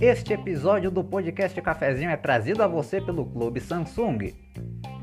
[0.00, 4.34] Este episódio do podcast Cafezinho é trazido a você pelo Clube Samsung.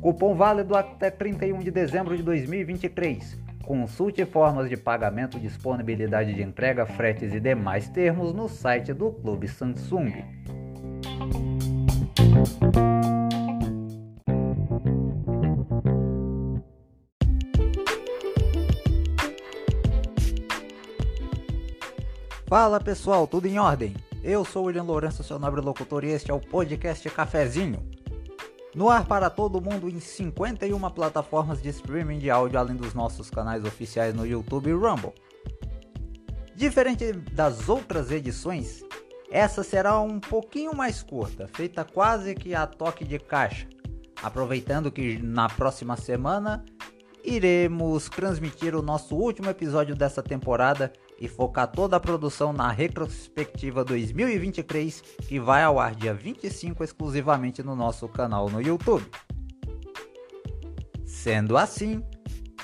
[0.00, 3.36] Cupom válido até 31 de dezembro de 2023.
[3.64, 9.48] Consulte formas de pagamento, disponibilidade de entrega, fretes e demais termos no site do Clube
[9.48, 10.24] Samsung.
[22.46, 23.94] Fala pessoal, tudo em ordem?
[24.22, 27.97] Eu sou William Lourenço, seu nobre locutor, e este é o podcast Cafezinho.
[28.78, 33.28] No ar para todo mundo em 51 plataformas de streaming de áudio, além dos nossos
[33.28, 35.12] canais oficiais no YouTube e Rumble.
[36.54, 38.84] Diferente das outras edições,
[39.32, 43.66] essa será um pouquinho mais curta, feita quase que a toque de caixa.
[44.22, 46.64] Aproveitando que na próxima semana
[47.24, 53.84] iremos transmitir o nosso último episódio dessa temporada e focar toda a produção na retrospectiva
[53.84, 59.04] 2023, que vai ao ar dia 25 exclusivamente no nosso canal no YouTube.
[61.04, 62.02] Sendo assim,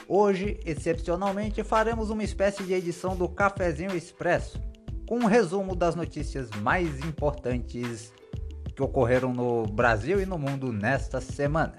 [0.06, 4.60] hoje, excepcionalmente, faremos uma espécie de edição do Cafezinho Expresso,
[5.08, 8.12] com um resumo das notícias mais importantes
[8.74, 11.74] que ocorreram no Brasil e no mundo nesta semana.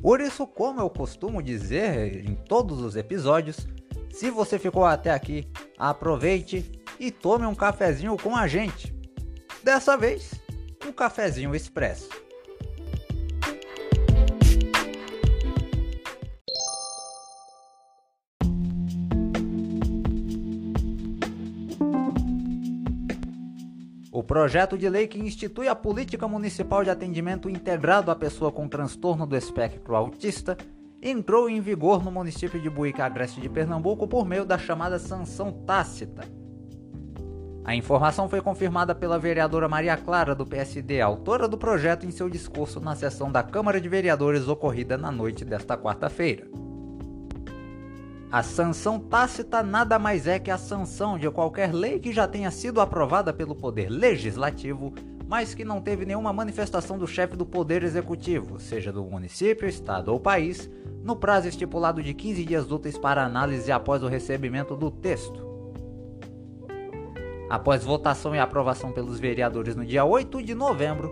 [0.00, 3.68] Por isso, como eu costumo dizer em todos os episódios,
[4.12, 8.94] se você ficou até aqui, aproveite e tome um cafezinho com a gente.
[9.64, 10.34] Dessa vez,
[10.86, 12.08] um cafezinho expresso.
[24.12, 28.68] O projeto de lei que institui a política municipal de atendimento integrado à pessoa com
[28.68, 30.56] transtorno do espectro autista
[31.02, 35.50] entrou em vigor no município de Buíca Agreste de Pernambuco por meio da chamada sanção
[35.50, 36.22] tácita.
[37.64, 42.28] A informação foi confirmada pela vereadora Maria Clara do PSD, autora do projeto, em seu
[42.30, 46.48] discurso na sessão da Câmara de Vereadores ocorrida na noite desta quarta-feira.
[48.30, 52.50] A sanção tácita nada mais é que a sanção de qualquer lei que já tenha
[52.50, 54.92] sido aprovada pelo Poder Legislativo
[55.32, 60.12] mas que não teve nenhuma manifestação do chefe do Poder Executivo, seja do município, estado
[60.12, 60.70] ou país,
[61.02, 65.42] no prazo estipulado de 15 dias úteis para análise após o recebimento do texto.
[67.48, 71.10] Após votação e aprovação pelos vereadores no dia 8 de novembro,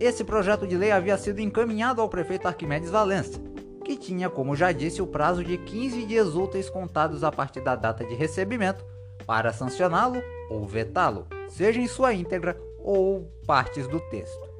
[0.00, 3.40] esse projeto de lei havia sido encaminhado ao prefeito Arquimedes Valença,
[3.84, 7.76] que tinha, como já disse, o prazo de 15 dias úteis contados a partir da
[7.76, 8.84] data de recebimento
[9.24, 10.20] para sancioná-lo
[10.50, 14.50] ou vetá-lo, seja em sua íntegra ou partes do texto.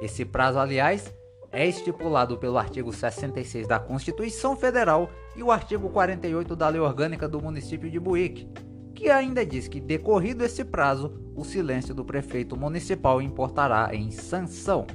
[0.00, 1.12] Esse prazo, aliás,
[1.50, 7.28] é estipulado pelo artigo 66 da Constituição Federal e o artigo 48 da Lei Orgânica
[7.28, 8.48] do município de Buíque,
[8.94, 14.86] que ainda diz que, decorrido esse prazo, o silêncio do prefeito municipal importará em sanção.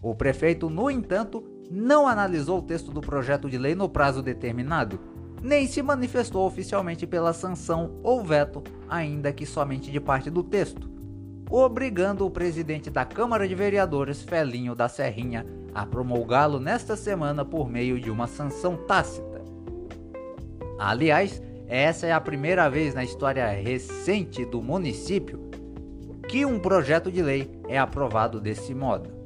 [0.00, 4.98] O prefeito, no entanto, não analisou o texto do projeto de lei no prazo determinado
[5.42, 10.90] nem se manifestou oficialmente pela sanção ou veto, ainda que somente de parte do texto,
[11.50, 17.68] obrigando o presidente da Câmara de Vereadores, Felinho da Serrinha, a promulgá-lo nesta semana por
[17.68, 19.42] meio de uma sanção tácita.
[20.78, 25.48] Aliás, essa é a primeira vez na história recente do município
[26.28, 29.17] que um projeto de lei é aprovado desse modo.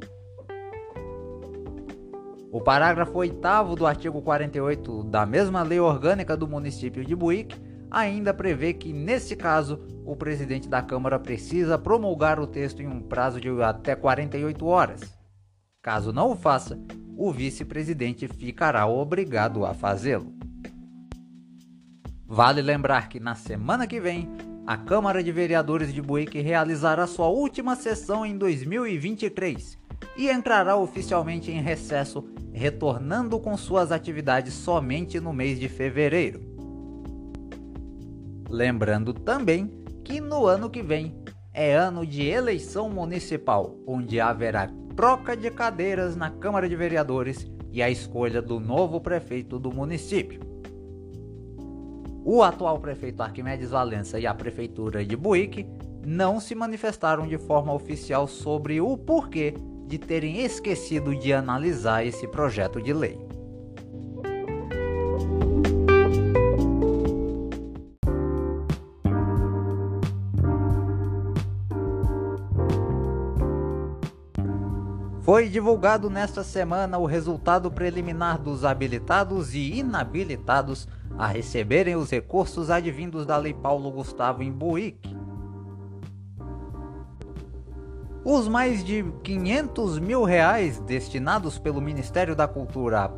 [2.53, 7.59] O parágrafo 8 do artigo 48 da mesma lei orgânica do município de Buíque
[7.91, 13.01] ainda prevê que, nesse caso, o presidente da Câmara precisa promulgar o texto em um
[13.01, 15.01] prazo de até 48 horas.
[15.81, 16.79] Caso não o faça,
[17.17, 20.35] o vice-presidente ficará obrigado a fazê-lo.
[22.27, 24.29] Vale lembrar que na semana que vem,
[24.67, 29.81] a Câmara de Vereadores de Buíque realizará sua última sessão em 2023
[30.17, 36.41] e entrará oficialmente em recesso retornando com suas atividades somente no mês de fevereiro.
[38.49, 39.67] Lembrando também
[40.05, 41.17] que no ano que vem
[41.55, 47.83] é ano de eleição municipal, onde haverá troca de cadeiras na Câmara de Vereadores e
[47.83, 50.41] a escolha do novo prefeito do município.
[52.25, 55.67] O atual prefeito Arquimedes Valença e a prefeitura de Buíque
[56.07, 59.55] não se manifestaram de forma oficial sobre o porquê
[59.93, 63.21] de terem esquecido de analisar esse projeto de lei.
[75.21, 82.71] Foi divulgado nesta semana o resultado preliminar dos habilitados e inabilitados a receberem os recursos
[82.71, 85.22] advindos da Lei Paulo Gustavo Imbuíque.
[88.25, 93.09] Os mais de 500 mil reais destinados pelo Ministério da Cultura à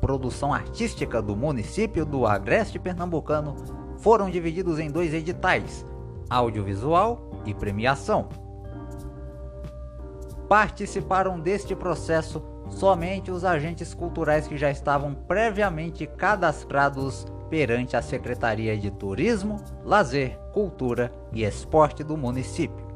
[0.00, 3.54] produção artística do município do Agreste Pernambucano
[3.98, 5.84] foram divididos em dois editais,
[6.28, 8.28] audiovisual e premiação
[10.50, 18.76] participaram deste processo somente os agentes culturais que já estavam previamente cadastrados perante a Secretaria
[18.76, 22.89] de Turismo, Lazer, Cultura e Esporte do município.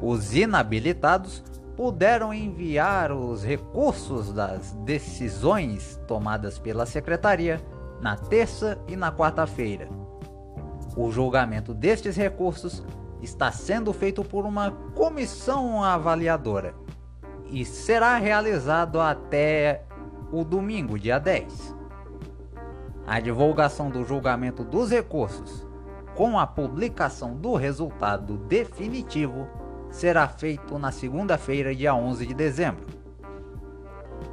[0.00, 1.42] Os inabilitados
[1.76, 7.60] puderam enviar os recursos das decisões tomadas pela Secretaria
[8.00, 9.88] na terça e na quarta-feira.
[10.96, 12.84] O julgamento destes recursos
[13.20, 16.74] está sendo feito por uma comissão avaliadora
[17.50, 19.82] e será realizado até
[20.30, 21.74] o domingo, dia 10.
[23.06, 25.66] A divulgação do julgamento dos recursos
[26.14, 29.48] com a publicação do resultado definitivo
[29.94, 32.84] será feito na segunda-feira, dia 11 de dezembro.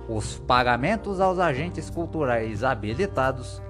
[0.09, 3.61] Os pagamentos aos agentes culturais habilitados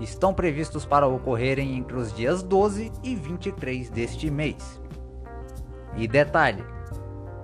[0.00, 4.82] estão previstos para ocorrerem entre os dias 12 e 23 deste mês.
[5.96, 6.64] E detalhe: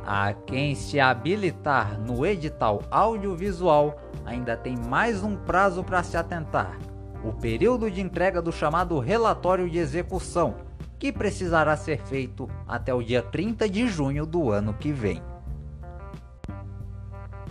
[0.05, 6.77] a quem se habilitar no edital audiovisual ainda tem mais um prazo para se atentar:
[7.25, 10.66] o período de entrega do chamado relatório de execução,
[10.99, 15.23] que precisará ser feito até o dia 30 de junho do ano que vem.